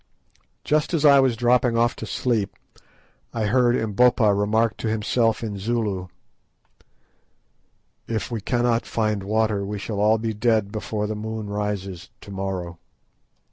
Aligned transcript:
Just 0.63 0.95
as 0.95 1.05
I 1.05 1.19
was 1.19 1.35
dropping 1.37 1.77
off 1.77 1.95
to 1.97 2.07
sleep 2.07 2.55
I 3.35 3.45
heard 3.45 3.75
Umbopa 3.75 4.33
remark 4.33 4.75
to 4.77 4.87
himself 4.89 5.43
in 5.43 5.59
Zulu— 5.59 6.07
"If 8.07 8.31
we 8.31 8.41
cannot 8.41 8.87
find 8.87 9.21
water 9.21 9.63
we 9.63 9.77
shall 9.77 9.99
all 9.99 10.17
be 10.17 10.33
dead 10.33 10.71
before 10.71 11.05
the 11.05 11.13
moon 11.15 11.51
rises 11.51 12.09
to 12.21 12.31
morrow." 12.31 12.79